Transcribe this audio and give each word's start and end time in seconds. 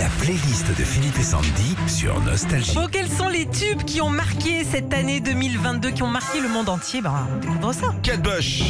La 0.00 0.08
playlist 0.18 0.66
de 0.78 0.82
Philippe 0.82 1.18
et 1.18 1.22
Sandy 1.22 1.76
sur 1.86 2.18
Nostalgie. 2.22 2.74
Bon, 2.74 2.86
quels 2.90 3.10
sont 3.10 3.28
les 3.28 3.44
tubes 3.44 3.82
qui 3.84 4.00
ont 4.00 4.08
marqué 4.08 4.64
cette 4.64 4.94
année 4.94 5.20
2022, 5.20 5.90
qui 5.90 6.02
ont 6.02 6.08
marqué 6.08 6.40
le 6.40 6.48
monde 6.48 6.70
entier? 6.70 7.02
Ben, 7.02 7.28
on 7.30 7.36
découvre 7.36 7.74
ça. 7.74 7.88
Kate 8.02 8.22
Bush. 8.22 8.62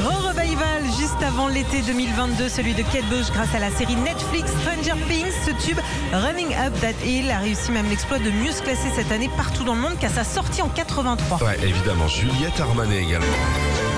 Grand 0.00 0.16
revival 0.28 0.82
juste 0.98 1.22
avant 1.24 1.46
l'été 1.46 1.80
2022, 1.82 2.48
celui 2.48 2.74
de 2.74 2.82
Kate 2.82 3.08
Bush 3.08 3.30
grâce 3.32 3.54
à 3.54 3.60
la 3.60 3.70
série 3.70 3.94
Netflix 3.94 4.50
Stranger 4.50 5.00
Things. 5.08 5.30
Ce 5.46 5.64
tube 5.64 5.78
Running 6.12 6.56
Up 6.56 6.72
That 6.80 7.06
Hill 7.06 7.30
a 7.30 7.38
réussi 7.38 7.70
même 7.70 7.88
l'exploit 7.88 8.18
de 8.18 8.32
mieux 8.32 8.50
se 8.50 8.62
classer 8.62 8.90
cette 8.96 9.12
année 9.12 9.30
partout 9.36 9.62
dans 9.62 9.76
le 9.76 9.80
monde 9.80 9.96
qu'à 10.00 10.08
sa 10.08 10.24
sortie 10.24 10.60
en 10.60 10.68
83. 10.70 11.40
Ouais, 11.40 11.56
évidemment. 11.62 12.08
Juliette 12.08 12.58
Armanet 12.58 13.00
également. 13.00 13.93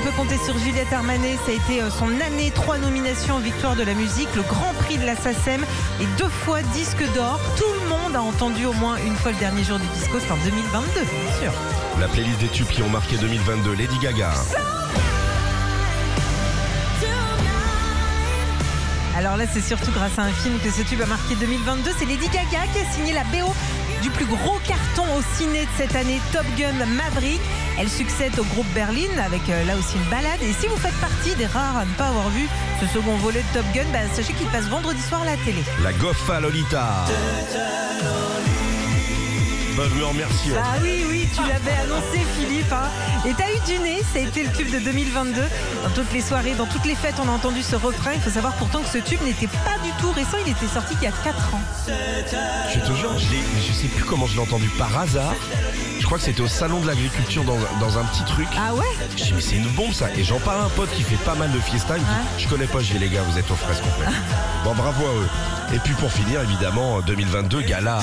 On 0.00 0.04
peut 0.04 0.16
compter 0.16 0.36
sur 0.38 0.56
Juliette 0.58 0.92
Armanet. 0.92 1.36
Ça 1.44 1.52
a 1.52 1.54
été 1.54 1.82
euh, 1.82 1.90
son 1.90 2.08
année, 2.20 2.50
trois 2.54 2.78
nominations 2.78 3.36
aux 3.36 3.40
victoires 3.40 3.76
de 3.76 3.82
la 3.82 3.94
musique, 3.94 4.28
le 4.34 4.42
Grand 4.42 4.72
Prix 4.74 4.98
de 4.98 5.04
la 5.04 5.16
SACEM 5.16 5.64
et 6.00 6.06
deux 6.18 6.28
fois 6.28 6.62
disque 6.62 7.02
d'or. 7.14 7.40
Tout 7.56 7.64
le 7.82 7.88
monde 7.88 8.16
a 8.16 8.22
entendu 8.22 8.64
au 8.66 8.72
moins 8.74 8.96
une 9.04 9.14
fois 9.14 9.32
le 9.32 9.38
dernier 9.38 9.64
jour 9.64 9.78
du 9.78 9.86
disco, 9.88 10.18
c'est 10.20 10.32
en 10.32 10.36
2022, 10.36 11.00
bien 11.00 11.40
sûr. 11.40 11.52
La 11.98 12.08
playlist 12.08 12.38
des 12.38 12.48
tubes 12.48 12.68
qui 12.68 12.82
ont 12.82 12.88
marqué 12.88 13.16
2022. 13.16 13.74
Lady 13.74 13.98
Gaga. 13.98 14.32
Alors 19.16 19.36
là, 19.36 19.44
c'est 19.52 19.60
surtout 19.60 19.90
grâce 19.92 20.18
à 20.18 20.22
un 20.22 20.32
film 20.32 20.58
que 20.60 20.70
ce 20.70 20.82
tube 20.82 21.02
a 21.02 21.06
marqué 21.06 21.34
2022. 21.34 21.90
C'est 21.98 22.06
Lady 22.06 22.28
Gaga 22.28 22.66
qui 22.72 22.78
a 22.78 22.92
signé 22.94 23.12
la 23.12 23.24
BO 23.24 23.52
du 24.02 24.10
plus 24.10 24.26
gros 24.26 24.58
carton 24.66 25.04
au 25.16 25.22
ciné 25.36 25.64
de 25.64 25.70
cette 25.76 25.94
année, 25.94 26.20
Top 26.32 26.44
Gun 26.56 26.84
Maverick. 26.86 27.40
Elle 27.78 27.88
succède 27.88 28.38
au 28.38 28.44
groupe 28.44 28.66
Berlin 28.74 29.08
avec 29.24 29.48
euh, 29.48 29.64
là 29.64 29.76
aussi 29.76 29.96
une 29.96 30.10
balade. 30.10 30.40
Et 30.42 30.52
si 30.52 30.66
vous 30.66 30.76
faites 30.76 30.98
partie 31.00 31.34
des 31.36 31.46
rares 31.46 31.78
à 31.78 31.84
ne 31.84 31.92
pas 31.94 32.08
avoir 32.08 32.28
vu 32.30 32.46
ce 32.80 32.86
second 32.86 33.16
volet 33.16 33.42
de 33.42 33.58
Top 33.58 33.66
Gun, 33.74 33.86
bah, 33.92 33.98
sachez 34.14 34.32
qu'il 34.32 34.46
passe 34.48 34.66
vendredi 34.66 35.00
soir 35.02 35.22
à 35.22 35.26
la 35.26 35.36
télé. 35.38 35.62
La 35.82 35.92
Goffa 35.92 36.40
Lolita. 36.40 37.04
Bah, 39.80 39.86
je 39.88 39.98
me 39.98 40.04
remercie. 40.04 40.50
hein. 40.54 40.62
Ah 40.62 40.76
oui, 40.82 41.06
oui, 41.08 41.26
tu 41.34 41.40
l'avais 41.40 41.74
annoncé, 41.84 42.18
Philippe. 42.36 42.70
hein. 42.70 42.90
Et 43.26 43.32
t'as 43.32 43.50
eu 43.50 43.58
du 43.66 43.78
nez, 43.82 44.02
ça 44.12 44.18
a 44.18 44.22
été 44.22 44.42
le 44.44 44.52
tube 44.52 44.70
de 44.70 44.78
2022. 44.78 45.40
Dans 45.84 45.90
toutes 45.94 46.12
les 46.12 46.20
soirées, 46.20 46.52
dans 46.52 46.66
toutes 46.66 46.84
les 46.84 46.94
fêtes, 46.94 47.14
on 47.18 47.26
a 47.26 47.32
entendu 47.32 47.62
ce 47.62 47.76
refrain. 47.76 48.10
Il 48.14 48.20
faut 48.20 48.28
savoir 48.28 48.52
pourtant 48.56 48.80
que 48.82 48.90
ce 48.90 48.98
tube 48.98 49.22
n'était 49.22 49.46
pas 49.46 49.78
du 49.82 49.90
tout 49.98 50.10
récent, 50.12 50.36
il 50.44 50.52
était 50.52 50.66
sorti 50.66 50.92
il 51.00 51.04
y 51.04 51.06
a 51.06 51.12
4 51.24 51.54
ans. 51.54 51.60
Je 51.86 52.78
te 52.80 52.92
jure, 52.94 53.10
je, 53.18 53.72
sais 53.72 53.86
plus 53.88 54.04
comment 54.04 54.26
je 54.26 54.34
l'ai 54.34 54.40
entendu 54.42 54.68
par 54.76 54.98
hasard. 54.98 55.32
Je 55.98 56.04
crois 56.04 56.18
que 56.18 56.24
c'était 56.24 56.42
au 56.42 56.48
salon 56.48 56.80
de 56.80 56.86
l'agriculture 56.86 57.44
dans, 57.44 57.56
dans 57.80 57.98
un 57.98 58.04
petit 58.04 58.24
truc. 58.24 58.48
Ah 58.58 58.74
ouais? 58.74 58.84
Je 59.16 59.24
dis 59.24 59.32
mais 59.34 59.40
c'est 59.40 59.56
une 59.56 59.68
bombe 59.68 59.94
ça. 59.94 60.08
Et 60.14 60.24
j'en 60.24 60.40
parle 60.40 60.60
à 60.60 60.64
un 60.64 60.68
pote 60.68 60.90
qui 60.90 61.02
fait 61.04 61.16
pas 61.24 61.34
mal 61.36 61.50
de 61.52 61.58
fiesta. 61.58 61.96
Il 61.96 62.02
me 62.02 62.06
dit, 62.06 62.12
Ouais. 62.12 62.26
je 62.38 62.48
connais 62.48 62.66
pas, 62.66 62.80
je 62.80 62.92
dis 62.92 62.98
les 62.98 63.08
gars, 63.08 63.22
vous 63.22 63.38
êtes 63.38 63.50
aux 63.50 63.54
fraises 63.54 63.80
complètes. 63.80 64.10
bon 64.64 64.74
bravo 64.74 65.06
à 65.06 65.14
eux. 65.22 65.28
Et 65.74 65.78
puis 65.78 65.94
pour 65.94 66.12
finir, 66.12 66.42
évidemment, 66.42 67.00
2022, 67.00 67.62
Gala. 67.62 68.00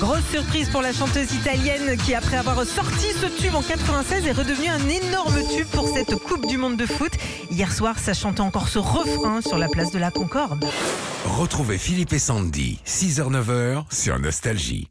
Grosse 0.00 0.24
surprise 0.30 0.70
pour 0.70 0.80
la 0.80 0.94
chanteuse 0.94 1.34
italienne 1.34 1.98
qui, 1.98 2.14
après 2.14 2.38
avoir 2.38 2.64
sorti 2.64 3.08
ce 3.20 3.26
tube 3.26 3.54
en 3.54 3.60
96, 3.60 4.26
est 4.26 4.32
redevenue 4.32 4.68
un 4.68 4.88
énorme 4.88 5.34
tube 5.54 5.66
pour 5.66 5.86
cette 5.88 6.16
Coupe 6.16 6.46
du 6.46 6.56
Monde 6.56 6.78
de 6.78 6.86
foot. 6.86 7.12
Hier 7.50 7.70
soir, 7.70 7.98
ça 7.98 8.14
chantait 8.14 8.40
encore 8.40 8.68
ce 8.68 8.78
refrain 8.78 9.42
sur 9.42 9.58
la 9.58 9.68
place 9.68 9.90
de 9.90 9.98
la 9.98 10.10
Concorde. 10.10 10.64
Retrouvez 11.26 11.76
Philippe 11.76 12.14
et 12.14 12.18
Sandy, 12.18 12.80
6h-9h 12.86 13.84
sur 13.92 14.18
Nostalgie. 14.18 14.88